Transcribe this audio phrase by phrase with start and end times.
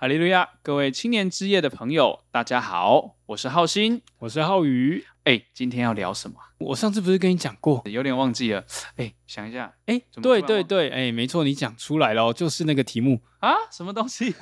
[0.00, 0.48] 哈利路亚！
[0.62, 5.04] 各位青年之夜的朋友，大家好，我是浩鑫，我是浩宇。
[5.24, 6.36] 哎，今天要聊什么？
[6.56, 8.64] 我上次不是跟你讲过，有点忘记了。
[8.96, 9.74] 哎，想一下。
[9.84, 14.34] 哎，对对对，哎，没错，你讲出来了，就是那个题目啊，什么东西？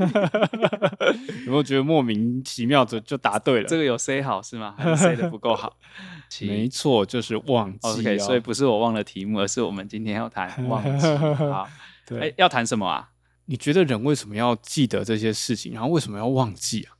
[1.44, 3.68] 有没有觉得莫名其妙的就答对了？
[3.68, 4.76] 这个有 say 好是吗？
[4.78, 5.76] 还是 say 的不够好？
[6.42, 7.88] 没错，就是忘记。
[7.88, 11.06] OK，所以不是我忘了题目，而是我们今天要谈忘记。
[11.50, 11.68] 好，
[12.06, 13.10] 对，哎，要谈什么啊？
[13.50, 15.72] 你觉得人为什么要记得这些事情？
[15.72, 16.96] 然后为什么要忘记啊？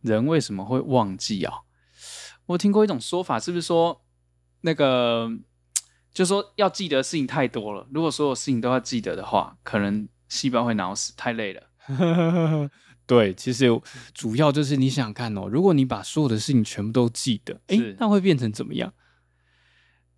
[0.00, 1.60] 人为什么会忘记啊？
[2.46, 4.04] 我听过一种说法，是不是说
[4.62, 5.30] 那个，
[6.12, 11.62] 就说要记得的事情太多了，如果所有事情都要记得的话，可能细胞会脑死，太累了。
[13.06, 13.68] 对，其实
[14.12, 18.92] 主要就是你想想看哦，如果你把所有的事情全部都记得，哎，那会变成怎么样？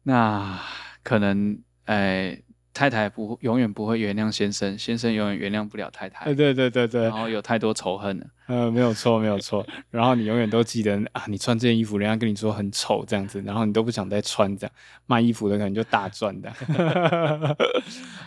[0.04, 0.58] 那
[1.02, 2.42] 可能，哎。
[2.76, 6.26] 太太不永远不会原谅先生，先生永远原谅不了太太。
[6.26, 8.26] 对对对对对，然后有太多仇恨了。
[8.48, 9.66] 呃，没有错，没有错。
[9.90, 14.72] 然后你永远都记得啊，你穿这件衣服，人家跟你说很丑这样子，然后你都不想再穿这样。
[15.06, 16.52] 卖衣服的可能就大赚的。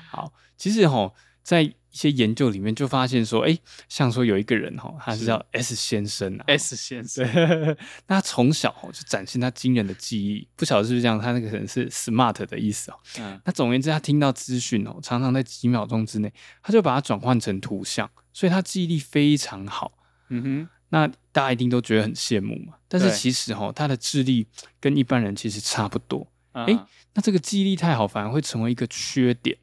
[0.09, 1.13] 好，其实吼，
[1.43, 1.71] 在。
[1.91, 7.25] 一些研究里面就发现说，哎，像说有一个人哈，他是叫 S 先生啊，S 先生，
[8.07, 12.99] 那他从小就展现他惊人的记忆，不晓得是不是这样，他那个可能是 smart 的意思哦。
[13.19, 19.97] 嗯，那总而言之，他听到资讯哦，常常在几秒钟之内，他就把它转换成图像，所以他记忆力非常好。
[20.29, 22.75] 嗯哼，那大家一定都觉得很羡慕嘛。
[22.87, 24.45] 但是其实哈，他的智力
[24.79, 26.31] 跟一般人其实差不多。
[26.51, 26.65] 哎，
[27.13, 29.57] 那这个记忆力太好，反而会成为一个缺点。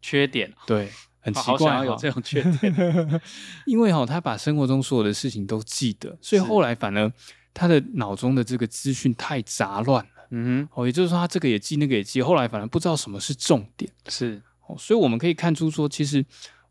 [0.00, 0.90] 缺点，对。
[1.24, 3.22] 很奇怪，有这种缺点，
[3.64, 7.10] 因为哈，他把生活中所有的事情都记得，所以后来反而
[7.54, 10.10] 他的脑中的这个资讯太杂乱了。
[10.32, 13.88] 嗯哼，哦，也就是说他这个也记，那个也记，后来反而不知道什么是重点。
[14.08, 16.24] 是，哦，所以我们可以看出说，其实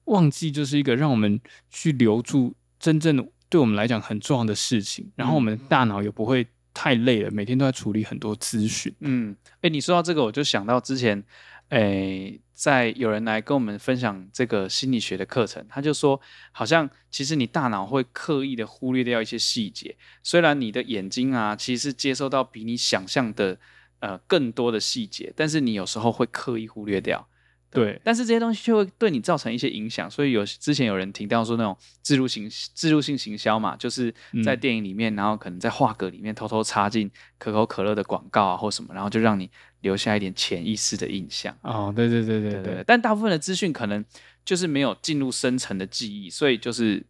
[0.06, 8.94] 忘记就是一个让我们去留住真正对我们来讲很重要的事情，然后我们大脑也不会太累了，每天都在处理很多资讯。
[9.00, 11.24] 嗯，哎，你说到这个，我就想到之前。
[11.72, 23.58] 诶，在有人来跟我们分享这个心理学的课程，他就说，好像其实你大脑会刻意的忽略掉一些细节，虽然你的眼睛啊，其实是接收到比你想象的
[24.00, 27.28] 呃更多的细节，但是你有时候会刻意忽略掉。
[27.72, 39.50] 对，但是这些东西就会对你造成一些影响，所以有之前有人提到说那种自入行自入性行销嘛，就是在电影里面，嗯、然后可能在画格里面偷偷插进可口可乐的广告啊或什么，然后就让你
[39.82, 41.56] 留下一点潜意识的印象。
[41.62, 44.04] 哦，对对对对对，但大部分的资讯可能
[44.46, 47.06] 就是没有进入深层的记忆，所以就是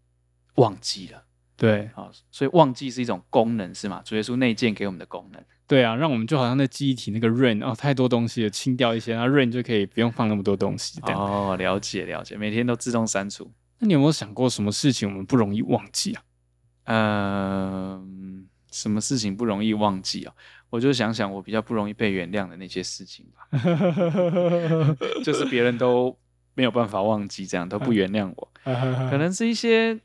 [0.55, 1.23] 忘记了。
[1.55, 4.01] 对，好，所以忘记是一种功能是吗？
[4.03, 5.41] 主耶稣内建给我们的功能。
[5.67, 10.99] 对啊，让我们就好像那记忆体那个 rain 哦，太多东西了，清掉一些，那 rain 就可以不用放那么多东西。
[11.03, 13.49] 哦，了解了解，每天都自动删除。
[13.79, 16.23] 那你有没有想过什么事情我们不容易忘记啊？
[16.85, 18.05] 嗯、呃，
[18.71, 20.33] 什么事情不容易忘记啊？
[20.69, 23.45] 我就想想我比较不容易被原谅的那些事情吧，
[25.23, 26.17] 就是别人都
[26.53, 28.51] 没有办法忘记，这样都不原谅我，
[29.11, 29.99] 可能是一些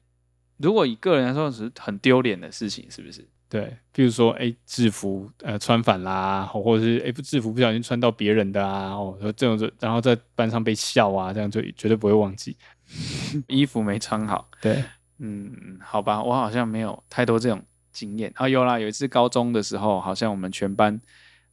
[0.57, 3.27] 如果以个人来说是很丢脸的事情，是不是？
[3.49, 12.57] 对，比如说，哎，制服呃穿反啦，或者是哎不制服不小心穿到别人的啊，哦，这种然后在班上被笑啊，这样就绝对不会忘记。
[13.47, 14.83] 衣服没穿好，对，
[15.19, 17.63] 嗯，好吧，我好像没有太多这种
[17.97, 18.47] 经验啊。
[18.47, 21.01] 有啦，有一次高中的时候，好像我们全班，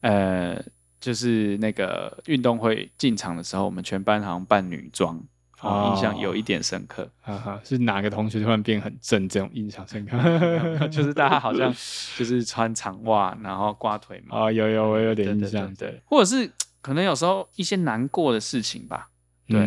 [0.02, 0.62] 呃，
[1.00, 5.24] 就是那个运动会进场的时候，我们全班好像扮女装。
[5.62, 9.30] 哦，印象有一点深刻， 哈哈，是哪个同学突然变很正？
[9.30, 10.18] 这种印象深刻，
[10.92, 11.72] 就是大家好像
[12.20, 14.38] 就是穿长袜，然后挂腿嘛。
[14.38, 19.08] 啊，有有，我有点印象，对，或者是可能有时候一些难过的事情吧，
[19.48, 19.66] 对，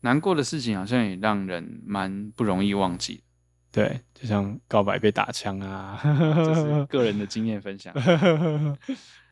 [0.00, 3.22] 难过的事情好像也让人蛮不容易忘记，
[3.74, 7.92] 对，就像告白被打枪啊，这是 个人的经验分享。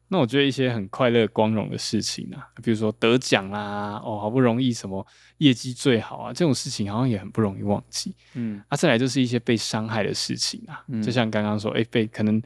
[0.08, 5.06] 那我觉得一些很快乐、光荣的事情啊，比如说得奖啦，哦，好不容易什么
[5.38, 8.14] 业绩最好啊，这种事情好像也很不容易忘记。
[8.34, 12.42] 嗯，啊，再来就是一些被伤害的事情啊，嗯、就像刚刚说，哎、欸，被可能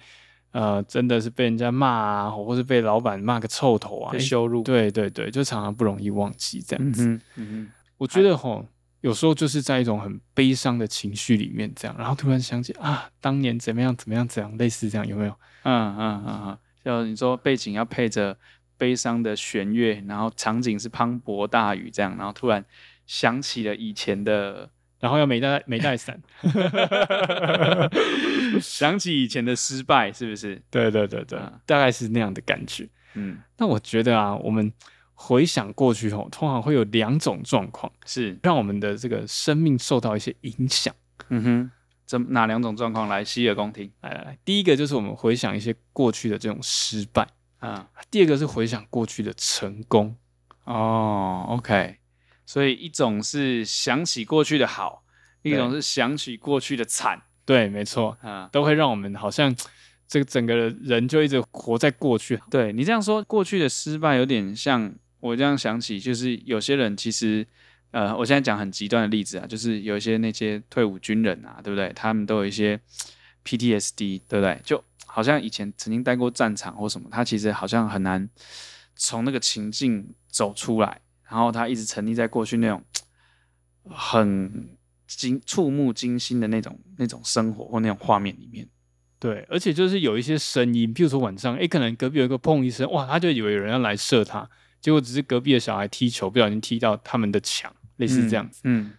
[0.53, 4.65] 呃，真的是被人家骂啊，或是被老板骂个臭头啊，被羞辱、欸。
[4.65, 7.05] 对对对，就常常不容易忘记这样子。
[7.09, 7.69] 嗯嗯，
[7.99, 8.65] 我觉得吼，
[9.07, 15.39] 有时候就是在一种很悲伤的情绪里面，这样，然后突然想起啊，当年怎么样怎么样怎样，类似这样，有没有？
[15.63, 16.59] 嗯嗯嗯嗯。
[16.85, 18.37] 就你说背景要配着
[18.77, 22.65] 悲伤的弦乐，然后场景是磅礴大雨这样，然后突然
[23.07, 24.69] 想起了以前的，
[24.99, 26.21] 然后又没带没带伞，
[28.61, 30.61] 想起以前的失败，是不是？
[30.69, 32.89] 对对对对，嗯、大概是那样的感觉。
[33.15, 34.73] 嗯，那我觉得啊，我们
[35.19, 40.95] 回想过去后，通常会有两种状况，是让我们的这个生命受到一些影响。
[41.31, 41.71] 嗯哼，
[42.05, 43.91] 怎哪两种状况来洗耳恭听？
[44.03, 47.27] 来来来，第一个就是我们回想一些过去的这种失败
[47.59, 50.15] 啊，第二个是回想过去的成功。
[50.65, 51.97] 哦，OK，
[52.45, 55.03] 所以一种是想起过去的好，
[55.43, 57.23] 一种是想起过去的惨。
[57.45, 59.55] 对，没错，啊，都会让我们好像
[60.07, 62.39] 这个整个人就一直活在过去。
[62.51, 64.93] 对你这样说，过去的失败有点像
[65.27, 67.47] 我这样想起，就是有些人其实。
[67.93, 71.91] 呃，我现在讲很极端的例子啊，就是有一些那些退伍军人啊，对不对？
[71.95, 72.79] 他们都有一些
[73.43, 74.61] PTSD，对不对？
[74.63, 78.29] 就好像以前曾经待过战场或什么，他其实好像很难
[78.97, 81.01] 从那个情境走出来，
[81.31, 82.85] 然后他一直沉溺在过去那种
[83.89, 84.77] 很
[85.07, 88.69] 惊触目惊心的那种那种生活或那种画面里面。
[89.19, 94.51] 对，而且就是有一些声音，譬如说晚上，诶，可能隔壁有一个砰一声，哇，他就以为有人要来射他，
[94.87, 97.75] 结果只是隔壁的小孩踢球，不小心踢到他们的墙。
[97.97, 98.93] 类似这样子，嗯，嗯，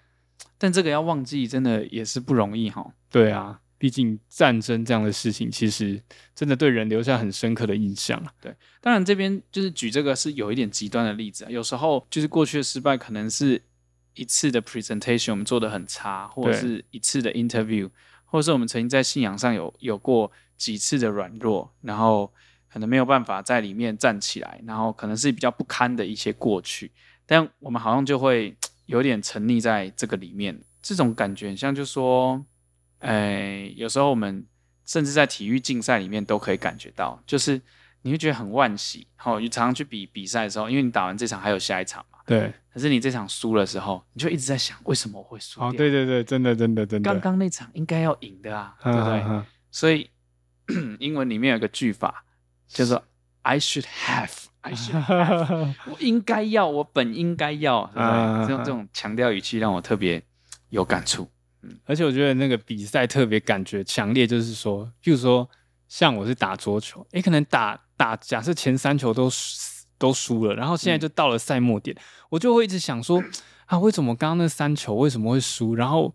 [0.57, 2.93] 但这个要忘记，真的也是不容易哈。
[3.09, 6.03] 对啊，毕竟战争这样的事情，其实
[6.35, 8.21] 真的对人留下很深刻的印象。
[8.41, 11.49] 对，当然这边就是举这个是有一点极端的例子啊。
[11.49, 13.63] 有时候就是过去的失败，可能是
[14.15, 17.89] 一次的 presentation 我们做的很差，或者是一次的 interview，
[18.25, 22.33] 或者是我们曾经在信仰上有有过几次的软弱，然后
[22.71, 26.91] 可能没有办法在里面站起来，然后可能是比较不堪的一些过去，
[27.25, 28.55] 但我们好像就会。
[28.87, 32.41] 有点沉溺在这个里面，这种感觉很像，就说，
[32.99, 34.45] 哎，有时候我们
[34.85, 37.61] 甚至在体育竞赛里面都可以感觉到，就是
[38.03, 39.05] 你会觉得很惋惜。
[39.17, 42.19] 好，你常常去比比赛的时候，因为你打完这场还有下一场嘛。
[42.25, 42.53] 对。
[42.73, 45.59] 可是你这场输的时候，你就一直在想，为什么我会输？
[45.59, 47.11] 哦，对对对，真的真的真的。
[47.11, 49.43] 刚刚那场应该要赢的啊，对不对？
[49.69, 50.09] 所以
[50.99, 52.23] 英文里面有个句法，
[52.67, 53.03] 叫做
[53.41, 54.45] I should have。
[55.85, 58.47] 我应该要，我本应该要，对不对？
[58.47, 60.21] 这种这种强调语气让我特别
[60.69, 61.29] 有感触。
[61.61, 65.49] 嗯，而且我觉得那个比赛特别感觉强烈，就是说，譬如说，
[65.87, 69.29] 像我是打桌球，诶，可能打打，假设前三球都
[69.97, 73.23] 都输了，然后现在就到了赛末点，嗯，我就会一直想说，
[73.67, 75.75] 啊，为什么刚刚那三球为什么会输？
[75.75, 76.13] 然后。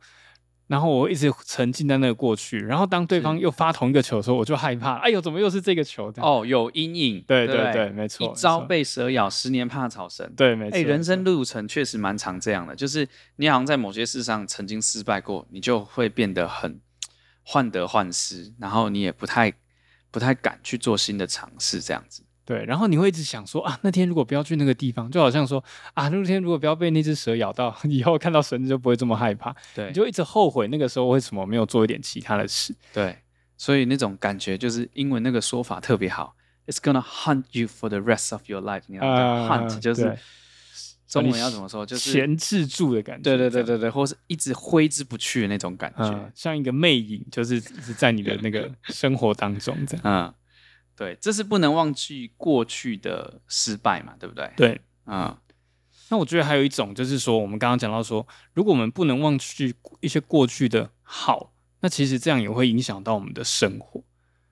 [0.66, 4.94] 然后我一直沉浸在那个过去，然后当对方又发同一个球的时候，我就害怕。
[4.96, 6.12] 哎呦，怎么又是这个球？
[6.16, 7.22] 哦，有阴影。
[7.26, 8.26] 对对对，没错。
[8.26, 10.32] 一朝被蛇咬，十年怕草绳。
[10.34, 10.78] 对，没错。
[10.78, 13.06] 哎，人生路程确实蛮长，这样的，就是
[13.36, 16.80] 你好像在某些事上曾经失败过，你就会变得很
[17.42, 19.52] 患得患失，然后你也不太
[20.10, 22.22] 不太敢去做新的尝试，这样子。
[22.44, 25.62] 对，然后你会一直想说啊，那天如果不要去那个地方，就好像说
[25.94, 29.54] 啊，那天如果不要被那只蛇咬到， 以后看到绳子就不会这么害怕。
[29.74, 32.74] 对，你就一直后悔那个时候为什么没有做一点其他的事。
[32.92, 33.16] 对，
[33.56, 36.34] 所以那种感觉就是英文那个说法特别好
[36.66, 38.82] ，It's gonna hunt you for the rest of your life。
[38.88, 40.18] 你知道吗？hunt 就是
[41.06, 41.86] 中文要怎么说？
[41.86, 43.22] 就是钳制住的感觉。
[43.22, 50.02] 对对对对对，或是一直挥之不去的那种感觉，嗯、像一个魅影，就是一直在你的那个生活当中这样。
[50.04, 50.34] 嗯。
[50.94, 54.52] 对，这是不能忘记过去的失败嘛，对不对？
[54.56, 55.36] 对，嗯，
[56.10, 64.04] 那我觉得还有一种就是说，我们刚刚讲到说，如果我们不能忘记一些过去的好，那其实这样也会影响到我们的生活。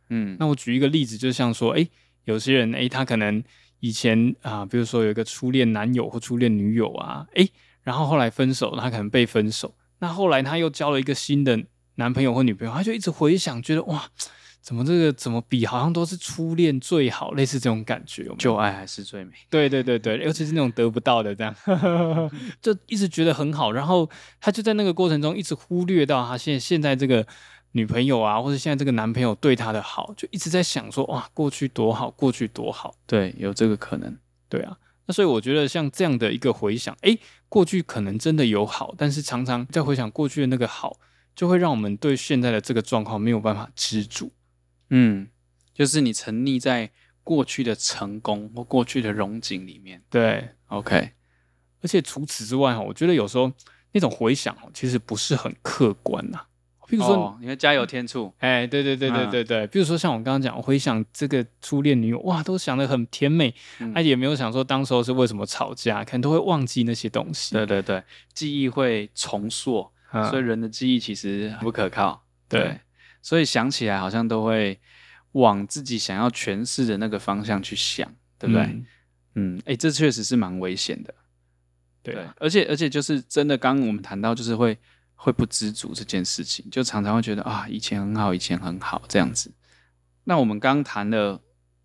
[0.09, 1.87] 嗯，那我举一个例子，就像说，哎，
[2.25, 3.45] 有些人，哎，他可能
[3.81, 7.47] 以前啊，比如说有一个初恋男友或初恋女友啊，哎，
[7.83, 11.63] 然后后来分手，他可能被分手，那后来他又交了一个新的
[11.97, 14.11] 男朋友或女朋友，他就一直回想，觉得哇。
[14.63, 18.37] 怎么这个怎么比好像都是初恋最好，类似这种感觉有没有？
[18.39, 19.33] 旧爱还是最美。
[19.49, 21.55] 对对对对，尤其是那种得不到的这样，
[22.61, 23.73] 就一直觉得很好。
[23.73, 24.09] 然后
[24.41, 27.27] 他就在那个过程中一直忽略到他现在现在这个
[27.73, 32.95] 女朋友啊，或者现在这个男朋友对他的好，就一直在想说哇，过去多好，过去多好。
[33.07, 34.17] 对，有这个可能。
[34.49, 34.77] 对啊，
[35.07, 40.99] 那所以我觉得像这样的一个回想，诶，过去可能真的有好，但是常常在回想过去的那个好，
[41.35, 44.31] 就会让我们对现在的这个状况没有办法知足。
[44.91, 45.29] 嗯，
[45.73, 46.91] 就是你沉溺在
[47.25, 50.03] 过去的成功或过去的荣景里面。
[50.11, 51.13] 对，OK。
[51.83, 53.51] 而且除此之外哈，我觉得有时候
[53.93, 56.41] 那种回想哦，其实不是很客观呐。
[56.87, 58.35] 譬如说，哦、你看加油添醋。
[58.39, 59.67] 哎，对对对对对对。
[59.69, 67.55] 比、嗯、如说像我刚刚讲，我回想这个初恋女友，哇，都想得很甜美，嗯、啊，也没有想说当时候是为什么吵架，可能都会忘记那些东西。
[67.55, 68.03] 对对对，
[68.35, 72.25] 记忆会重塑，嗯、所以人的记忆其实不可靠。
[72.49, 72.61] 对。
[72.61, 72.81] 对
[73.23, 74.81] 所以想起来好像都会
[75.33, 78.63] 往自己想要诠释的那个方向去想，对不对？
[78.63, 78.87] 嗯，
[79.35, 81.15] 嗯，哎、欸，这确实是蛮危险的。
[82.03, 84.77] 对，对，而且而且就是真的，刚刚我们谈到就是会
[85.15, 89.53] 会不知足这件事情，就常常会觉得啊，以前很好，以前很好这样子。
[90.25, 91.41] 那我们刚谈的，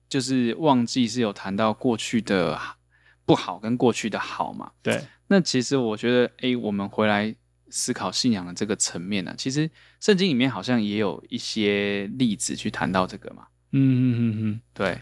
[0.08, 2.60] 就是忘记是有谈到过去的
[3.26, 4.72] 不好跟过去的好嘛？
[4.82, 5.06] 对。
[5.28, 7.36] 那其实我觉得，哎、欸，我们回来。
[7.78, 13.48] 思考信仰的这个层面呢、啊，其实圣经里面好像也有一些例子去谈到这个嘛。
[13.74, 15.02] 嗯嗯嗯嗯，对，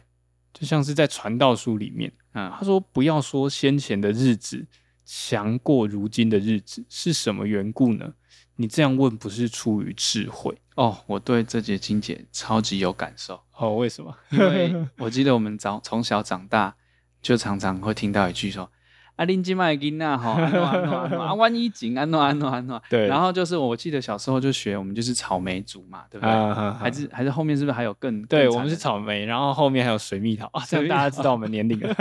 [0.51, 4.65] 就像是在传道书里面，嗯，他说不要说先前的日子
[5.05, 8.15] 强过如今的日子，是什么缘故呢？
[8.55, 10.97] 你这样问不是出于智慧哦。
[11.05, 13.75] 我对这节经节超级有感受哦。
[13.75, 14.17] 为什么？
[14.31, 16.75] 因为 我记得我们早从小长大，
[17.21, 18.71] 就常常会听到一句说。
[19.15, 23.07] 啊，林金麦金呐，吼， 安诺安诺安诺，啊，万一锦安诺安诺安诺，对。
[23.07, 26.33] 然后就是我记得小时候就学，我们就是草莓族嘛，对不对？
[26.73, 28.23] 还是还是后面是不是还有更？
[28.23, 31.93] 对，我们是草莓，然后后面还有水蜜桃啊， 这样大家知道我们年龄了。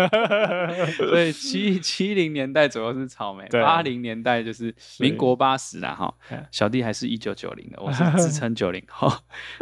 [0.97, 6.15] 所以七七零年代左右是草莓，八零年代就是民国八十啦，哈。
[6.51, 9.13] 小弟还是一九九零的，我是自称九零后。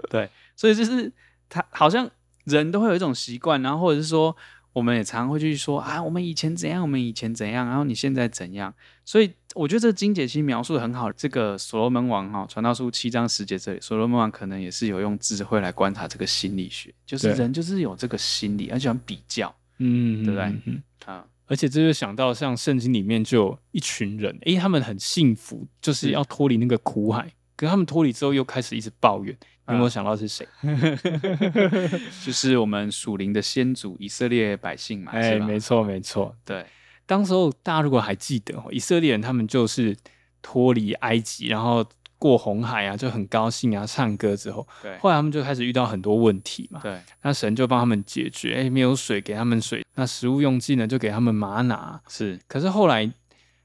[0.09, 1.13] 对，所以就是
[1.49, 2.09] 他好像
[2.45, 4.37] 人都会有一种习惯，然后或者是说。
[4.73, 8.73] 我们也常会去说啊，我们以前怎样，我们以前怎样，然后你现在怎样？
[9.05, 11.11] 所以我觉得这个经解析描述的很好。
[11.13, 20.45] 这个所罗门王哈，传道书七章十节这里，所罗门王可能也是有用智慧来观察这个心理学，就是人就是有这个心理，而且很比较，嗯，对不对？
[20.45, 29.37] 嗯，嗯啊，而且这就想到像圣经里面就有一群人，诶，他们很幸福，就是要脱离那个苦海，可是他们脱离之后又开始一直抱怨。
[29.69, 30.49] 有没有想到是谁？
[32.25, 35.13] 就是我们属灵的先祖以色列百姓嘛。
[35.13, 36.35] 哎，没错没错。
[36.43, 36.65] 对，
[37.05, 39.95] 当时候大家如果还记得，以色列人他们就是
[40.41, 41.85] 脱离埃及，然后
[42.19, 46.81] 过红海啊，就很高兴啊，唱歌之后，对，后来他们就开始遇到很多问题嘛。
[46.83, 52.01] 对，那神就帮他们解决，哎，没有水给他们水，那食物用尽了就给他们玛拿。
[52.09, 53.13] 是，可是后来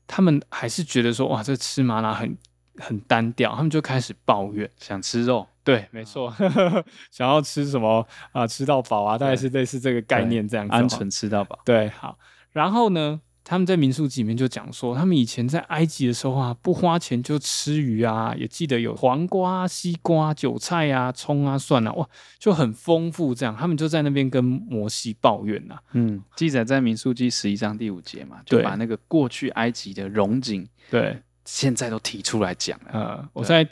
[0.05, 2.37] 他们还是觉得说，哇，这吃玛拿很
[2.77, 5.45] 很单调，他们就开始抱怨，想吃肉。
[5.63, 6.31] 对，没错，
[7.09, 8.45] 想要吃什么啊？
[8.45, 10.75] 吃到饱啊，大概是类似这个概念这样子。
[10.75, 11.59] 鹌鹑吃到饱。
[11.65, 12.17] 对，好。
[12.51, 23.33] 然后呢，他们在民数记里面就讲说，他们以前在埃及的时候啊，不花钱就吃鱼啊，也记得有黄瓜、西瓜、韭菜啊、葱啊、蒜啊，哇，就很丰富。
[23.33, 25.81] 这样，他们就在那边跟摩西抱怨呐、啊。
[25.93, 32.91] 嗯，记载在民宿记十一章第五节嘛，就把那个过去埃及的荣景，对，现在都提出来讲了。
[32.91, 33.65] 呃，我在。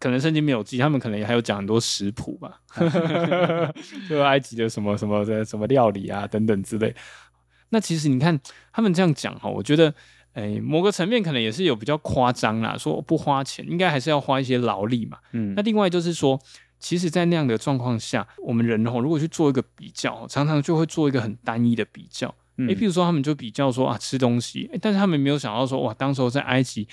[0.00, 2.60] 可能圣经没有记，他们可能也还有讲很多食谱吧，
[4.06, 6.94] 就埃及的什么什么的什么料理啊等等之类。
[7.70, 8.38] 那其实你看
[8.70, 9.94] 他们这样讲哈，我觉得，
[10.34, 15.16] 哎，某个层面可能也是有比较夸张啦，说不花钱，应该还是要花一些劳力嘛。
[15.32, 16.38] 嗯，那另外就是说，
[16.78, 22.28] 其实，在那样的状况下，我们人哈，如果去做一个比较，常常就会做一个很单一的比较。
[22.58, 26.86] 哎，譬如说他们就比较说啊，吃东西，但是他们没有想到说，哇，当时候在埃及。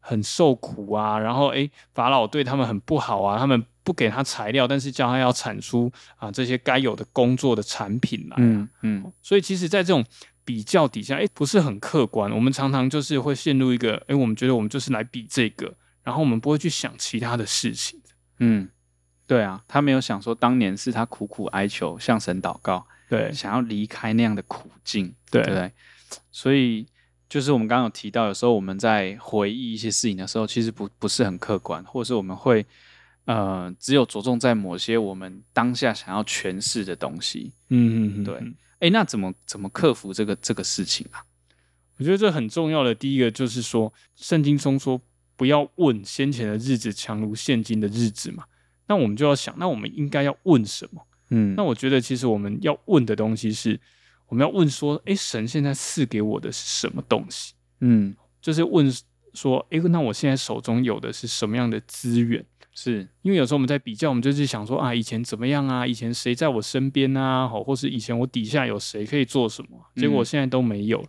[0.00, 8.38] 很受苦啊，然后诶，法老对他们很不好啊，他们不给他材料，但是叫他要产出啊这些该有的工作的产品来啊。
[8.38, 10.04] 嗯嗯，所以其实，在这种
[10.44, 12.30] 比较底下，诶，不是很客观。
[12.32, 18.00] 我们常常就是会陷入一个，诶，我们觉得我们就是来比这个，然后我们不会去想其他的事情。
[18.38, 18.68] 嗯，
[19.26, 25.72] 对啊，他没有想说当年是他苦苦哀求，向神祷告，对，想要离开那样的苦境，对不对？
[26.30, 26.86] 所以。
[27.30, 32.66] 就是我们刚刚有提到，有时候我们在回忆一些事情的时候，其实不不是很客观，或者是我们会
[33.24, 37.52] 呃只有着重在某些我们当下想要诠释的东西。
[37.68, 38.34] 嗯嗯嗯，对。
[38.34, 41.22] 哎、欸，那怎么怎么克服这个这个事情啊？
[41.98, 45.00] 我觉得这很重要的第一个就是说，圣经中说
[45.36, 48.42] 不要问先前的日子强如现今的日子嘛。
[48.88, 51.06] 那我们就要想，那我们应该要问什么？
[51.28, 53.78] 嗯，那我觉得其实我们要问的东西是。
[54.30, 57.52] 我们要问说，哎，神现在赐给我的是什么东西？
[57.80, 58.90] 嗯，就是问
[59.34, 62.42] 说，哎，那我现在手中有的是什么样的资源？
[62.72, 65.84] 是因为有时候我们在比较，我们就是想说啊，以前怎么样啊？
[65.84, 67.48] 以前谁在我身边啊？
[67.48, 69.76] 好，或是以前我底下有谁可以做什么？
[69.96, 71.04] 结果我现在都没有。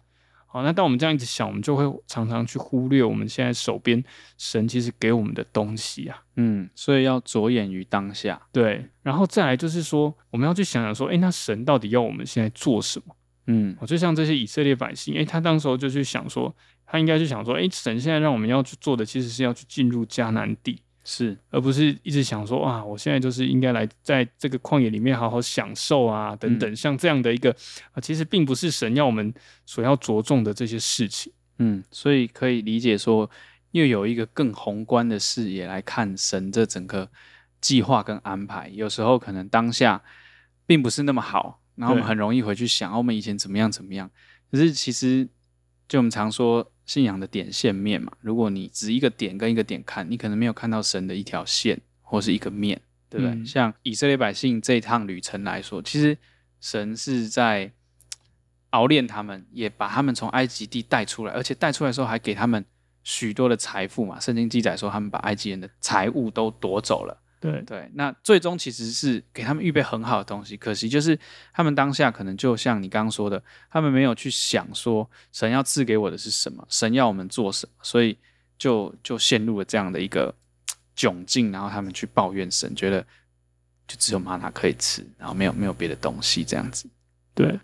[0.52, 4.04] 好，那当我们这样子想，我们就会常常去忽略我们现在手边
[4.38, 6.22] 神其实给我们的东西啊。
[6.36, 8.42] 嗯，所以要着眼于当下。
[8.52, 13.16] 对，然后再来就是说，我们要去想想说，诶，那神到底要我们现在做什么？
[13.48, 16.54] 嗯，就像这些以色列百姓，诶，他当时候就去想说，
[16.86, 20.82] 他应该去想说，诶，神现在让我们要去做的，其实是要去进入迦南地，
[21.14, 27.52] 是，而不是一直想说，啊，我现在就是应该来在这个旷野里面好好享受啊，等等，嗯、像这样的一个
[27.92, 29.34] 啊，其实并不是神要我们
[29.66, 31.34] 所要着重的这些事情。
[31.58, 33.30] 嗯，所以可以理解说，
[33.72, 37.10] 又有一个更宏观的视野来看神这整个
[37.60, 40.02] 计划跟安排，有时候可能当下
[40.66, 41.60] 并不是那么好。
[41.76, 44.10] 然后我们很容易回去想，我们以前怎么样怎么样。
[44.50, 45.28] 可是其实，
[45.90, 53.36] 就我们常说信仰的点线面嘛，如果你只一个点跟一个点看，你可能没有看到神的一条线或是一个面，对不对？
[53.36, 56.18] 嗯、像以色列百姓这一趟旅程来说，其实
[56.60, 57.72] 神是在
[58.72, 62.66] 熬炼他们，也把他们从埃及地带出来，而且带出来的时候还给他们
[63.04, 64.20] 许多的财富嘛。
[64.20, 67.18] 圣经记载说，他们把埃及人的财物都夺走了。
[67.42, 71.20] 对对，那最终其实是给他们预备很好的东西，可惜就是
[71.52, 78.16] 他们当下可能就像你刚刚说的，他们没有去想说神要赐给我的是什么，神要我们做什么，所以
[78.60, 80.32] 就就陷入了这样的一个
[80.96, 83.02] 窘境，然后他们去抱怨神，觉得
[83.88, 86.88] 就只有玛拿可以吃，然后没有没有别的东西这样子。
[87.34, 87.60] 对，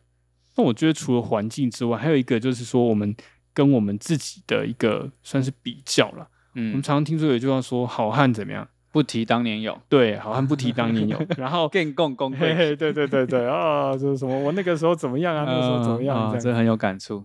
[0.55, 3.15] 那我觉得除了环境之外，还有一个就是说，我们
[3.53, 6.27] 跟我们自己的一个算是比较了。
[6.55, 8.67] 嗯，我们常常听说有一句话说，好汉怎么样？
[8.91, 11.27] 不提当年勇，对，好汉不提当年勇。
[11.37, 17.23] 然后更共功贵，对对对对 啊，就是什么我那个时候怎么样啊，那个时候怎么样，啊，这很有感触。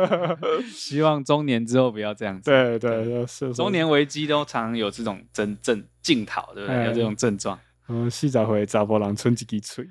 [0.72, 2.50] 希望中年之后不要这样子。
[2.50, 6.86] 对对，是中年危机都常有这种真正镜头，对不对？
[6.86, 7.58] 有这种症状。
[7.88, 9.86] 嗯，细找回查波郎村几几岁。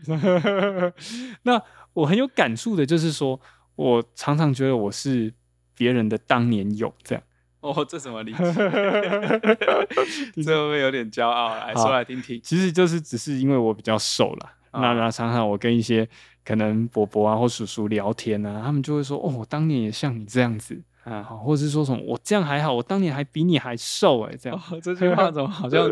[1.43, 1.61] 那
[1.93, 3.39] 我很有感触的，就是说
[3.75, 5.31] 我常常觉得我是
[5.75, 7.23] 别人的当年勇，这样。
[7.63, 8.43] 哦，这什么理解？
[10.43, 11.47] 这会不会有点骄傲？
[11.55, 12.37] 来说来听听。
[12.43, 16.05] 其实就是只是因为我比较瘦了，哦、那那常常我跟一些
[16.43, 24.61] 可能伯伯啊或叔叔聊天啊，他们就会说：“哦，我当年也像你这样子啊，或者是说什么我这样还好，我当年还比你还瘦哎、欸，这样。
[24.69, 25.89] 哦”这句话怎么好像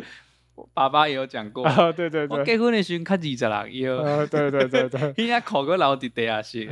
[0.56, 1.90] 我 爸爸也有讲过啊？
[1.94, 6.66] 对对对，我结婚的时候看二十人有啊，对对对对，应该 考个老弟弟啊是。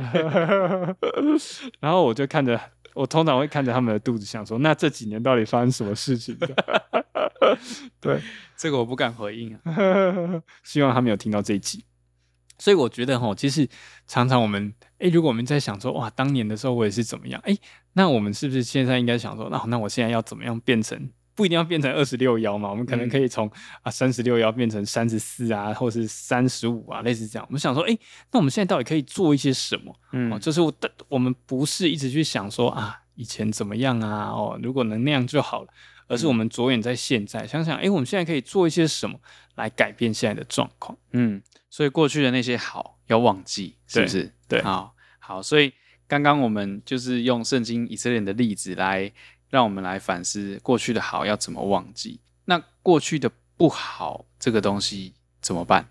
[1.80, 2.60] 然后我就看着。
[2.94, 6.36] 我通常会看着他们的肚子，想说：那这几年到底发生什么事情？
[8.00, 8.20] 对，
[8.56, 9.60] 这个我不敢回应啊。
[10.62, 11.84] 希望他们有听到这一集。
[12.58, 13.66] 所以我觉得哈，其实
[14.06, 17.40] 常常我们，诶、欸，如果我们在想说，哇，当年的时候我也是怎么样？
[17.44, 17.60] 诶、欸，
[17.94, 21.10] 那我们是不是现在应该想说，那那我现在要怎么样变成？
[21.40, 23.50] 不一定要变成二十六腰嘛，我们可能可以从、嗯、
[23.84, 27.46] 啊三十六腰变成三十四啊，或是三十五啊，类似这样。
[27.48, 29.98] 我们想说，哎、欸，那我们现在到底可以做一些什么？
[30.12, 30.70] 嗯，就是我，
[31.08, 35.68] 我们不是一直去想说啊，以前怎么样啊，哦，如果能那样就好了，
[36.08, 39.18] 而是我们着眼在现在，想想，哎、欸，我们现在可以做一些什么
[39.54, 40.98] 来改变现在的状况？
[41.12, 44.24] 嗯，所以过去的那些好要忘记，是不是？
[44.46, 45.72] 对，对好，好，所以
[46.06, 49.10] 刚刚我们就是用圣经以色列人的例子来。
[49.50, 52.20] 让我们来反思过去的好要怎么忘记？
[52.46, 55.90] 那过去的不好这个东西怎么办？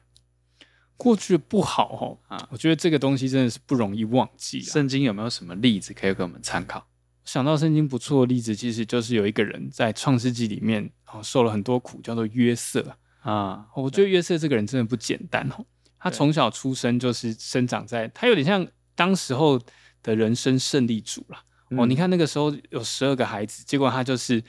[0.98, 4.62] 过去的不好哦，啊，我觉得这个东西真的是不容易忘记。
[4.62, 6.88] 圣经有没有什么例子可以给我们参考？
[7.24, 13.68] 想到圣经不错的例子，其实就是有一个人在创世纪里面啊受了很多苦，叫做约瑟啊。
[13.76, 15.66] 我觉得约瑟这个人真的不简单哦。
[16.00, 19.62] 他从小出生就是生长在，他有点像当时候
[20.02, 21.44] 的人生胜利组了。
[21.78, 24.40] 哦，你看那个时候有十二个孩子，结果他就是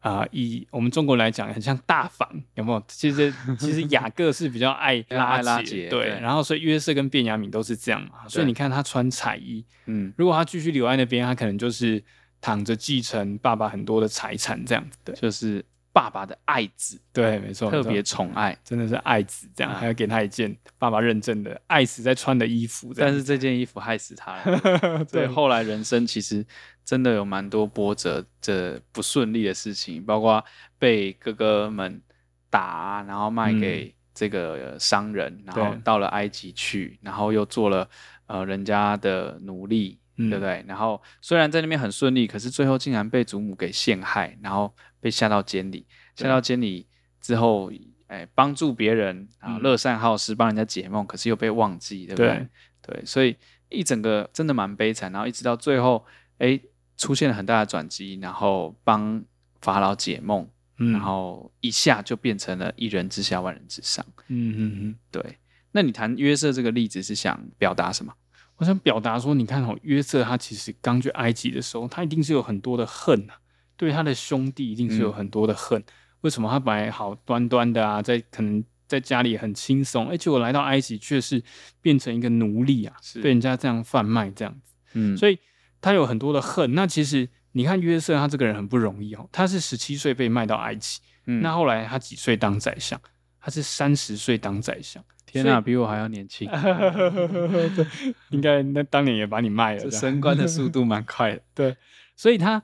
[0.00, 2.82] 啊、呃，以我们中国来讲，很像大房，有没有？
[2.88, 8.28] 其实其实雅各是比较爱 拉拉结，对，然后所以约瑟跟卞雅敏都是这样嘛。
[8.28, 12.02] 所以你看他穿彩衣，嗯，如果他继续留在那边，他可能就是
[12.40, 15.64] 躺着继承爸爸很多的财产这样子的，就是。
[15.96, 25.02] 爸爸的爱子，对，没错，特别宠爱，真的是爱子这样，还要给他一件爸爸认证的爱子在穿的衣服，但是这件衣服害死他了。
[25.10, 26.44] 对，后来人生其实
[26.84, 30.44] 真的有蛮多波折的不顺利的事情，包括
[30.78, 32.02] 被哥哥们
[32.50, 37.88] 打，然后卖给这个商人，然后到了埃及去，然后又做了
[38.26, 40.62] 呃人家的奴隶，对不对？
[40.68, 44.70] 然后虽然在那边很顺利，可是最后竟然被祖母给陷害，然后。
[45.00, 46.86] 被下到监里，下到监里
[47.20, 47.70] 之后，
[48.06, 52.48] 哎，帮助别人啊，乐善好施，帮人家解梦，可是又被忘记，对不对？
[52.82, 53.36] 对，对，所以
[53.68, 55.10] 一整个真的蛮悲惨。
[55.12, 56.04] 然后一直到最后，
[56.38, 56.60] 哎，
[56.96, 59.22] 出现了很大的转机，然后帮
[59.60, 64.04] 法老解梦，嗯、然后一下就变成了一人之下，万人之上。
[64.28, 65.38] 嗯嗯嗯，对。
[65.72, 68.12] 那你谈约瑟这个例子是想表达什么？
[68.56, 73.36] 我想表达说，你看哦，约瑟他其实刚去埃及的时候，他一定是有很多的恨啊。
[73.76, 75.84] 对他的兄弟一定是有很多的恨，嗯、
[76.22, 81.42] 为什么他本来好端端的啊，在可能在家里很轻松，而且我来到埃及却是
[81.82, 83.20] 变成一个奴隶啊，是。
[83.20, 85.38] 被人家这样贩卖这样子，嗯，所以
[85.80, 86.74] 他有很多的恨。
[86.74, 93.00] 那其实你看约瑟他这个人很不容易哦，他是十七岁被卖到埃及，嗯，那后来他几岁当宰相？
[93.40, 96.48] 他是三十岁当宰相，天哪，比我还要年轻，
[97.76, 97.86] 对，
[98.30, 101.76] 应该那当年也把你卖了，这升官的速度蛮快的， 对，
[102.16, 102.62] 所以他。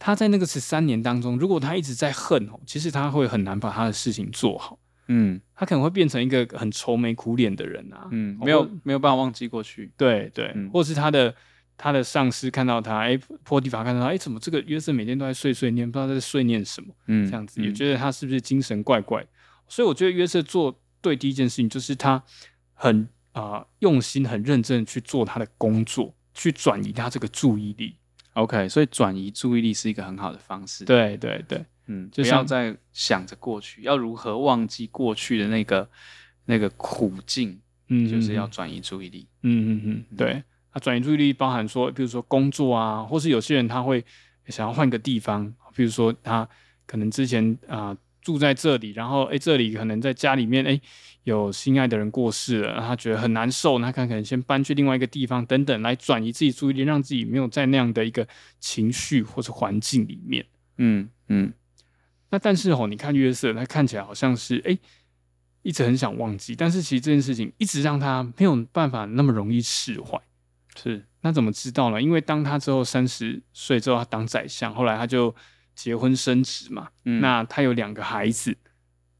[0.00, 4.78] 他在那个十三年当中，如果他一直在恨哦，其实他会很难把他的事情做好。
[5.08, 8.08] 嗯，他可能会变成一个很愁眉苦脸的人啊。
[8.10, 9.92] 嗯，没有没有办法忘记过去。
[9.98, 11.34] 对对，嗯、或是他的
[11.76, 16.94] 他的上司看到他，哎，波提法看到他，哎，怎么这个约瑟每天都在碎碎念，不知道在碎念什么？
[17.06, 19.26] 嗯，这样子也觉得他是不是精神怪怪？
[19.68, 22.22] 所以我觉得约瑟做对第一件事情就是他
[22.72, 27.96] 很啊、呃、用心、很认真去做他的工作，去转移他这个注意力。
[28.34, 30.84] OK，所以转移注意力是一个很好的方式。
[30.84, 35.88] 对对对，嗯，就不要再想着过去，要如何忘记过去的那个
[36.44, 39.26] 那个苦境，嗯，就是要转移注意力。
[39.42, 40.42] 嗯嗯嗯，对。
[40.70, 44.04] 啊转移注意力包含说，比如说工作啊，或是有些人他会
[44.46, 46.48] 想要换个地方，比如说他
[46.86, 50.80] 可能之前啊、呃、住在这里，然后诶这里可能在家里面诶
[51.24, 58.26] 有心爱的人过世了，他觉得很难受，那他可能先搬去另外一个地方等等，来转移自己注意力，让自己没有在那样的一个
[58.58, 60.44] 情绪或者环境里面。
[60.78, 61.52] 嗯嗯。
[62.30, 64.78] 那但是哦，你看约瑟，他看起来好像是诶
[65.62, 70.18] 一直很想忘记，但是其实这件事情一直让他没有办法那么容易释怀。
[70.76, 72.00] 是，那怎么知道呢？
[72.00, 75.34] 因为当他之后三十岁之后，他当宰相，后来他就
[75.80, 76.88] 结婚生子嘛。
[77.06, 78.54] 嗯，那他有两个孩子，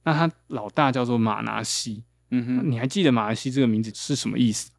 [0.05, 2.05] 那他老大叫做马拿西。
[2.31, 4.71] 嗯哼，你还记得马拿西这个名字是什么意思？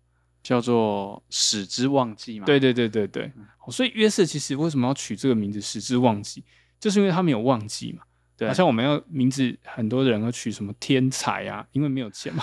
[0.44, 2.46] 叫做使之忘记嘛。
[2.46, 3.32] 对对对对对。
[3.36, 6.44] 嗯，所以约瑟其实为什么要取这个名字使之忘记，
[6.80, 8.04] 就是因为他没有忘记嘛。
[8.38, 12.42] 对，好像我们要名字，很多人要取什么天才啊，因为没有钱嘛。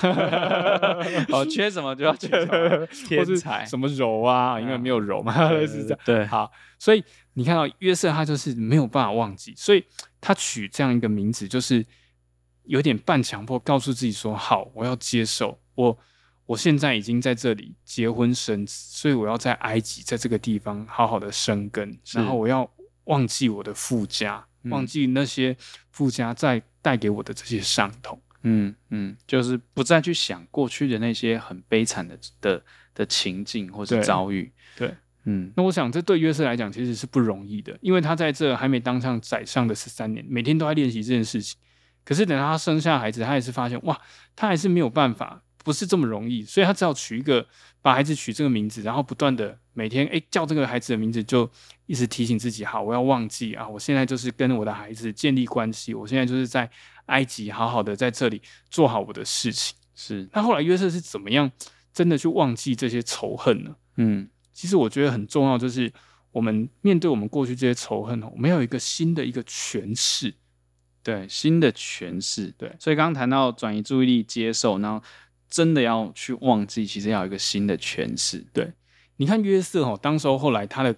[1.33, 5.99] 哦，缺什么就要缺什么 天才，什么柔啊，因为没有柔嘛， 是这样。
[6.05, 7.03] 对，好，所以
[7.39, 9.85] 你看到约瑟，他就是没有办法忘记，所以
[10.21, 11.87] 他取这样一个名字，就是
[12.65, 15.97] 有点半强迫，告诉自己说：好，我要接受，我
[16.47, 22.69] 我现在已经在这里结婚生子，所以我要在埃及，在这个地方好好的生根，然后我要
[23.05, 24.45] 忘记我的富家。
[24.65, 25.57] 忘记那些
[25.93, 34.97] 附加在带给我的这些伤痛，嗯嗯，就是不再去想过去的那些很悲惨的的的情境或者遭遇，对，对
[35.29, 41.59] 嗯，那我想这对约瑟来讲其实是不容易的，因为他在这还没当上宰相的十三年，每天都在练习这件事情，
[42.05, 44.01] 可是等到他生下孩子，他也是发现哇，
[44.35, 45.43] 他还是没有办法。
[45.65, 47.47] 不是这么容易，所以他只好取一个，
[47.83, 51.51] 把孩子取这个名字，然后不断的每天诶叫这个孩子的名字，就
[51.85, 56.71] 一直提醒自己，好，我要忘记啊，我现在就是跟我的孩子建立关系，我现在就是在
[57.07, 59.77] 埃及好好的在这里做好我的事情。
[59.95, 61.51] 是，那后来约瑟是怎么样
[61.93, 63.77] 真的去忘记这些仇恨呢？
[63.97, 64.27] 嗯，
[64.59, 65.93] 其实我觉得很重要，就是
[66.33, 70.35] 我们面对我们过去这些仇恨，我们要有一个新的一个诠释，
[71.03, 72.75] 对，新的诠释，对。
[72.81, 75.05] 所以刚刚谈到转移注意力、接受，然后。
[75.51, 78.45] 真的要去忘记，其实要有一个新的诠释。
[78.53, 78.71] 对，
[79.17, 80.95] 你看约瑟哦，当时候后来他的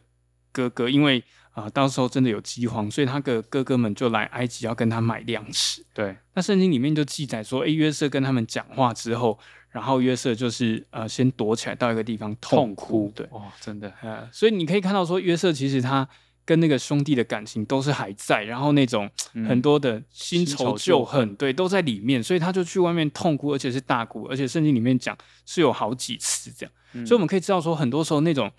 [0.51, 5.87] 哥哥因为啊、呃，到时候真的有饥荒，所以他的哥哥们就来埃及要跟他买粮食。
[5.95, 9.39] 对，那圣经里面就记载说，哎，约瑟跟他们讲话之后，
[9.71, 13.11] 然后约瑟就是呃，先躲起来到一个地方痛哭。
[13.15, 16.09] 对，哦，真的，呃，所以你可以看到说，约瑟其实他。
[16.43, 19.09] 跟那个兄弟的感情都是还在，然后那种
[19.47, 28.51] 很多的新仇旧恨，嗯、对，都在里面，所以他就去外面痛哭，而且是大哭，而且圣经里面讲是有好几次这样，嗯、所以我们可以知道说，很多时候那种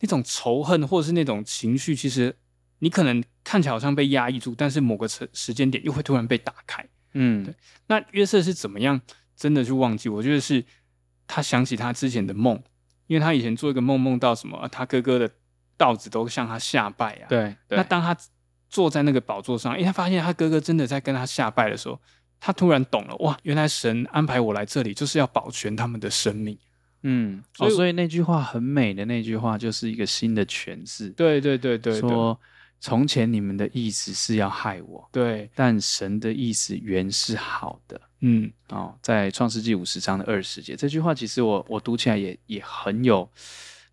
[0.00, 2.34] 那种仇恨或者是那种情绪，其实
[2.80, 7.54] 你可能看起来好像被压抑住，但是某个时时间点又会突然被打开，嗯，对。
[7.86, 9.00] 那约瑟是怎么样
[9.36, 10.08] 真的去忘记？
[10.08, 10.64] 我觉得是
[11.26, 12.60] 他想起他之前的梦，
[13.06, 15.30] 因为他以前做一个梦，梦到什么，他哥哥的。
[15.78, 17.26] 稻子都向他下拜啊！
[17.28, 18.16] 对，对，那当他
[18.70, 22.00] 坐在那个宝座上，哎，他发现他哥哥真的在跟他下拜的时候，
[22.40, 26.58] 他突然懂了，哇，原来神安排我来这里，就是要保全他们的生命。
[27.02, 31.10] 嗯，所以，哦，所以那句话很美的那句话，就是一个新的诠释。
[31.10, 32.40] 对对对对，说
[32.80, 38.00] 从前你们的意思是要害我，对，但神的意思原是好的。
[38.20, 43.28] 嗯，哦，在创世纪五十章的二十节，这句话其实我我读起来也也很有。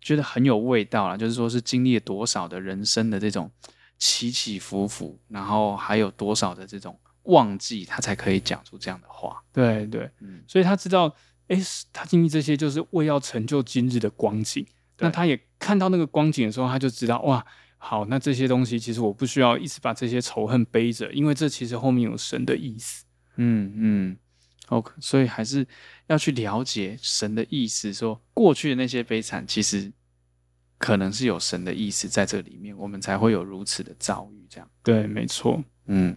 [0.00, 3.50] 觉得很有味道啦，就是说是经历了多少的人生的这种
[3.96, 9.42] 起起伏伏，然后还有多少的这种忘记，他才可以讲出这样的话。
[9.50, 11.16] 对对，嗯，所以他知道，
[11.48, 11.58] 哎，
[11.90, 14.66] 他经历这些就是为要成就今日的光景。
[14.98, 17.42] 那他也看到那个光景的时候，他就知道，哇，
[17.84, 23.04] 好，那这些东西其实我不需要一直把这些仇恨背着，因为这其实后面有神的意思。
[23.36, 24.16] 嗯嗯
[24.68, 25.66] ，OK，所以还是。
[26.06, 29.90] 要去了解神的意思，说过去的那些悲惨，其实
[30.76, 34.46] 可能是有神的意思在这里面，我们才会有如此的遭遇。
[34.50, 36.14] 这样对，没错，嗯，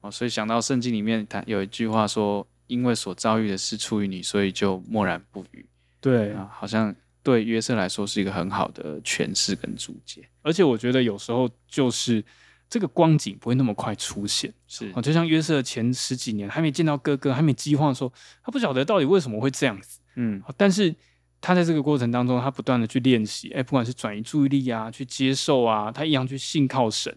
[0.00, 5.68] 哦，所以想到圣经里面，他有一句话说：“因为所遭遇的是出于你，所以就默然不语。”
[6.00, 10.28] 对啊，好像对约瑟来说是一个很好的诠释跟注解。
[10.42, 12.24] 而且我觉得有时候就是。
[12.72, 18.12] 这个光景不会那么快出现，是就像约瑟前十几年还没见到哥哥，还没饥荒的时候，
[18.44, 20.94] 他不晓得到底为什么会这样子，嗯，但是
[21.40, 27.12] 他在这个过程当中，他不断的去练习，哎，不管是转移注意力啊，去接受啊，他一样去信靠神，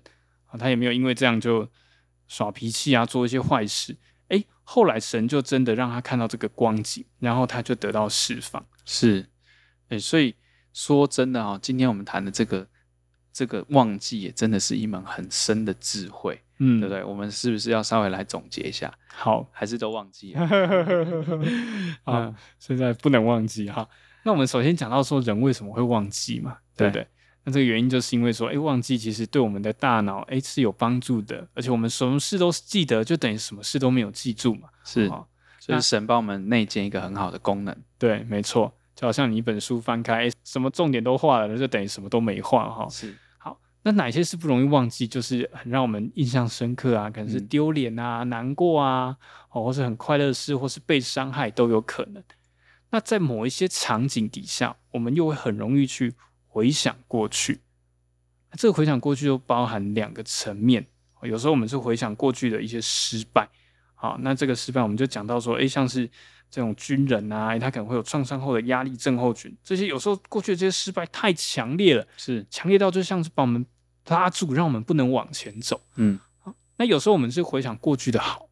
[0.47, 1.69] 啊，他也没有因为这样就
[2.27, 3.95] 耍脾气啊，做一些坏事，
[4.29, 9.23] 哎，后来神就真的让他看到这个光景，然后他就得到释放，是，
[9.89, 10.35] 哎，所以
[10.73, 12.67] 说真的哈，今天我们谈的这个。
[13.35, 17.03] 这个忘记也真的是一门很深的智慧，嗯，对不对？
[17.03, 18.93] 我们是不是要稍微来总结一下？
[19.11, 20.47] 好，还是都忘记了？
[22.05, 23.89] 啊，现在不能忘记哈。
[24.21, 27.07] 那我们首先讲到说人为什么会忘记嘛，对不对？
[27.43, 34.69] 那这个原因就是因为说，哎，忘记其实对我们的大脑，哎，是有帮助的，而且我们什么事都记得，就等于什么事都没有记住嘛。
[34.83, 35.07] 是，
[35.59, 37.75] 所以神帮我们内建一个很好的功能。
[37.97, 42.87] 对，没错，就好像你一本书翻开，哎，什么重点都画了，那就等于什么都没画哈。
[42.89, 45.07] 是，好，那哪些是不容易忘记？
[45.07, 49.17] 就是很让我们印象深刻啊，可能是丢脸啊、嗯、难过啊，
[49.51, 52.23] 哦，或是很快乐的事，或是被伤害都有可能。
[52.91, 56.13] 那在某一些场景底下，我们又会很容易去
[56.45, 57.61] 回想过去。
[58.55, 60.85] 这个回想过去又包含两个层面。
[61.23, 63.49] 有时候我们是回想过去的一些失败。
[63.95, 66.07] 好，那这个失败我们就讲到说，诶，像是
[66.53, 69.51] 这种军人啊，他可能会有创伤后的压力症候群。
[69.63, 73.65] 这些有时候过去的这些失败太强烈了，是强烈到就像是把我们
[74.05, 75.81] 拉住，让我们不能往前走。
[75.95, 76.19] 嗯，
[76.77, 78.49] 那有时候我们是回想过去的好。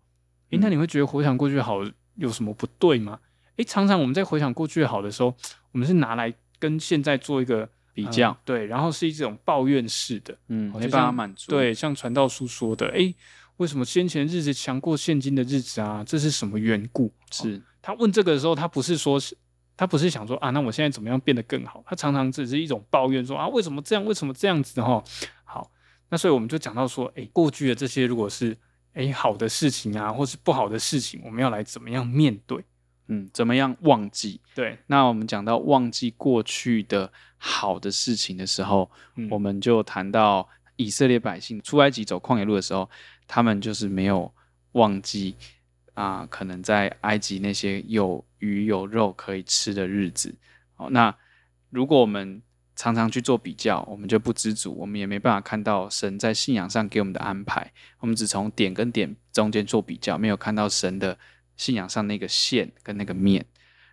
[0.49, 1.77] 诶，那你会觉得回想过去的好
[2.15, 3.19] 有什么不对吗？
[3.57, 5.35] 诶，常常我们在回想过去好的时候，
[5.71, 13.13] 我们是拿来跟现在做一个比较，嗯，对，然后是一种抱怨式的，嗯，没办法满足，对，像传道书说的，诶，
[13.57, 16.03] 为什么先前日子强过现今的日子啊？
[16.03, 17.13] 这是什么缘故？
[17.29, 19.35] 是，哦，他问这个的时候，他不是说是，
[19.75, 21.83] 他不是想说啊，那我现在怎么样变得更好？
[21.85, 24.05] 他常常只是一种抱怨说，说啊，为什么这样？
[24.05, 24.81] 为什么这样子？
[24.81, 25.03] 哈，
[25.43, 25.71] 好，
[26.09, 28.55] 那所以我们就讲到说，诶，过去的这些如果是
[28.93, 32.63] 诶好的事情啊，或是不好的事情，我们要来怎么样面对？
[33.07, 34.39] 嗯，怎么样忘记？
[34.55, 42.89] 对，那我们讲到忘记过去的好的事情的时候，嗯、我们就谈到以色列百姓出埃及走旷野路的时候，
[43.27, 44.31] 他们就是没有
[44.73, 45.35] 忘记
[45.93, 50.35] 啊、呃，可能在埃及那些有鱼有肉可以吃的日子。
[50.75, 51.15] 好，那
[51.69, 52.41] 如果我们
[52.75, 57.71] 常常去做比较，我们就不知足，我们也没办法看到神在信仰上给我们的安排。
[57.99, 61.17] 我们只从点跟点中间做比较，没有看到神的。
[61.57, 63.45] 信仰上那个线跟那个面，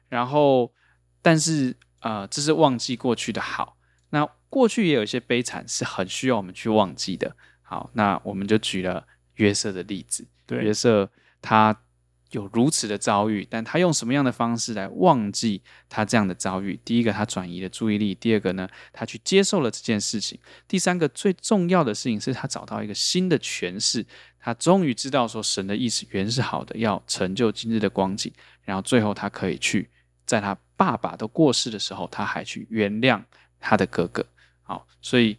[0.08, 0.72] 然后，
[1.20, 3.76] 但是呃，这是忘记过去的好。
[4.08, 7.36] 那过去也有一些悲惨是很需要我们去忘记的。
[7.60, 10.26] 好，那我们就举了约瑟的例子。
[10.46, 11.10] 对，约瑟
[11.42, 11.78] 他。
[12.30, 16.78] 有如此的遭遇，但他用什么样的方式来忘记他这样的遭遇？
[16.84, 24.04] 第一个，他转移了注意力；第二个呢，他去接受了这件事情；第三个，最重要的事情是他找到一个新的诠释。
[24.38, 28.32] 他终于知道说神的意思原是好的，要成就今日的光景。
[28.62, 29.90] 然后最后，他可以去
[30.26, 33.22] 在他爸爸都过世的时候，他还去原谅
[33.58, 34.26] 他的哥哥。
[34.62, 35.38] 好，所以。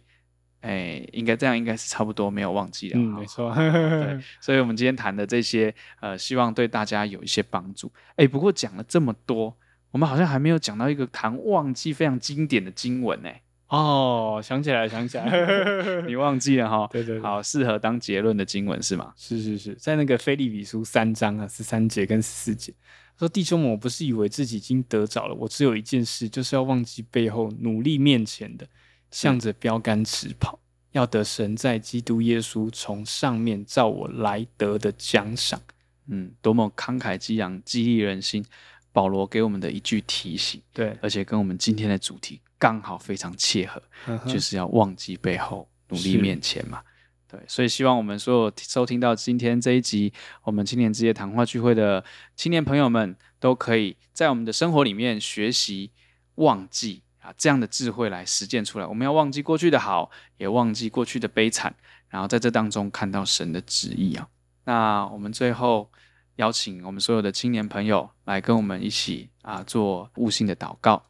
[0.60, 2.98] 哎，应该这样，应该是差不多没有忘记了。
[2.98, 3.54] 嗯，没错。
[3.54, 7.90] 对， 所以我们今天谈的这些，呃，希望对大家有一些帮助。
[8.16, 9.56] 哎，不过讲了这么多，
[9.90, 13.30] 我们好像还没有讲到一个谈忘记非常经典的经文呢。
[13.68, 15.30] 哦，想起来，想起来，
[16.06, 16.88] 你忘记了哈？
[16.90, 19.12] 对对对，好，适合当结论的经文是吗？
[19.16, 22.74] 是是是，在那个菲利比书三章啊，十三节跟十四节
[23.18, 28.66] 说：“弟兄们，我不是以为自己已经得着了，我只有一件事，就是要忘记背后，努力面前的。”
[29.10, 30.58] 向着标杆直跑，
[30.92, 35.60] 要得神在基督耶稣从上面召我来得的奖赏。
[36.06, 38.44] 嗯，多么慷慨激昂、激励人心！
[38.92, 43.80] 保罗给我们的一句提醒，对，而且跟我们今天的主题刚好非常切合，
[44.26, 46.82] 就是要忘记背后，努力面前嘛。
[47.28, 55.92] 对，所以希望我们所有收听到今天这一集我们青年之夜谈话聚会的青年朋友们，都可以在我们的生活里面学习
[56.34, 57.04] 忘记。
[57.20, 61.74] 啊，这样的智慧来实践出来，我们要忘记过去的好，也忘记过去的悲惨，
[62.08, 64.28] 然后在这当中看到神的旨意啊。
[64.64, 65.90] 那我们最后
[66.36, 71.02] 邀请我们所有的青年朋友来跟我们一起啊做悟性的祷告。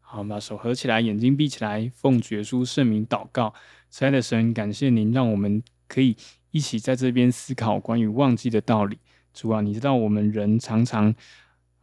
[0.00, 3.52] 好，我们把手合起来，眼睛闭起来，奉主耶稣圣名祷告。
[3.90, 6.16] 亲爱的神，感谢您让我们可以
[6.50, 8.98] 一起在这边思考关于忘记的道理。
[9.34, 11.14] 主啊，你知道我们人常常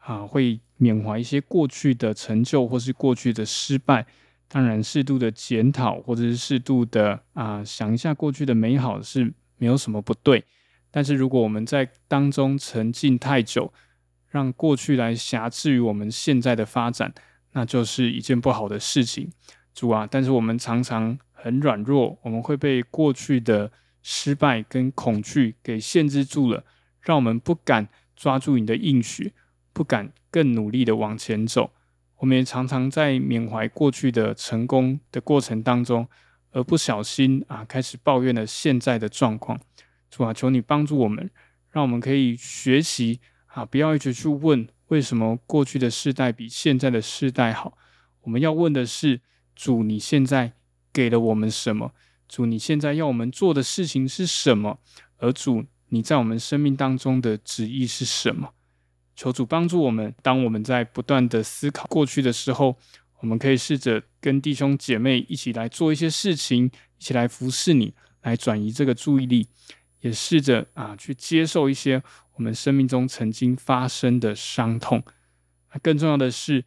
[0.05, 0.59] 啊会。
[0.77, 4.05] 缅怀一些过去的成就，或是过去的失败，
[4.49, 10.43] 当然适度的检讨，或者是适度的啊、想一下过去的美好是没有什么不对。
[10.91, 13.71] 但是如果我们在当中沉浸太久，
[14.27, 17.13] 让过去来辖制于我们现在的发展，
[17.53, 19.31] 那就是一件不好的事情。
[19.73, 23.71] 主啊，但是我们常常很软弱，我们会被过去的
[24.03, 26.65] 失败跟恐惧给限制住了，
[26.99, 29.31] 让我们不敢抓住你的应许。
[29.75, 31.73] 不敢更努力的往前走，
[32.19, 36.07] 我们也常常在缅怀过去的成功的过程当中，
[36.51, 39.59] 而不小心啊，开始抱怨了现在的状况。
[40.09, 41.29] 主啊，求你帮助我们，
[41.71, 47.77] 让我们可以学习啊，不要一直去问为什么过去的世代比现在的世代好。
[48.21, 49.19] 我们要问的是，
[49.53, 50.53] 主，你现在
[50.93, 51.91] 给了我们什么？
[52.29, 54.79] 主，你现在要我们做的事情是什么？
[55.17, 58.53] 而主，你在我们生命当中的旨意是什么？
[59.15, 62.77] 求主帮助我们，当我们在不断的思考过去的时候，
[63.21, 66.65] 我们可以试着跟弟兄姐妹一起来做一些事情，
[66.99, 69.47] 一起来服侍你，来转移这个注意力，
[70.01, 72.03] 也试着啊去接受一些
[72.35, 75.01] 我们生命中曾经发生的伤痛。
[75.81, 76.65] 更重要的是，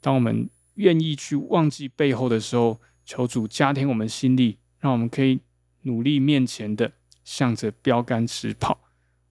[0.00, 5.40] 当我们愿意去忘记背后的时候，求主加添我们心力，让我们可以
[5.82, 6.92] 努力面前的，
[7.24, 8.80] 向着标杆直跑。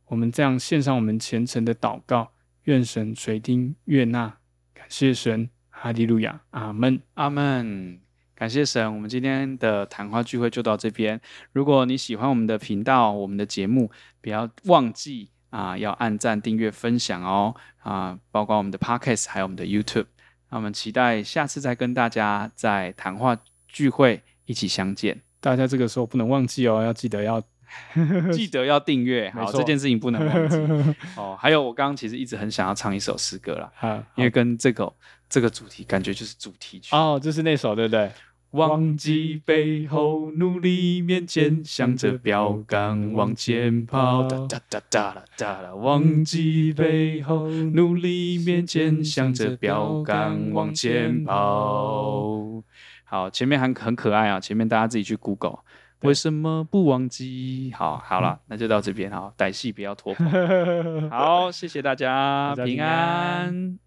[0.06, 2.32] 我们这样献上我们虔诚的祷告。
[2.66, 4.38] 愿神垂听悦纳，
[4.74, 8.00] 感谢神，哈利路亚，阿门，阿门。
[8.34, 11.22] 感谢神，我们今天的谈话聚会就到这边。
[11.54, 20.08] 如果你喜欢我们的频道、我们的节目，不要忘记啊，要按赞、订阅、分享哦啊，包括我们的 Podcast 还有我们的 YouTube。
[20.50, 25.22] 那我们期待下次再跟大家在谈话聚会一起相见。
[25.40, 27.44] 大家这个时候不能忘记哦，要记得要。
[28.32, 30.58] 记得要订阅，好，这件事情不能忘记
[31.18, 31.38] 哦。
[31.40, 34.92] 还有，我刚刚其实一直很想要唱一首诗歌啦，因为跟这个
[35.30, 38.12] 这个主题感觉就是主题曲哦，就是那首对不对？
[38.52, 44.24] 忘记背后，努力面前，向着标杆往前跑。
[44.30, 52.64] 哒哒哒哒啦哒啦，忘记背后，努力面前，向着标杆往前跑。
[53.04, 55.60] 好，前面很很可爱啊，前面大家自己去 Google。
[56.02, 57.72] 为什么不忘记？
[57.76, 59.10] 好，好了，那就到这边。
[59.12, 60.14] 好，歹戏不要拖。
[61.10, 62.66] 好，谢谢大家，平安。
[62.66, 63.80] 平安。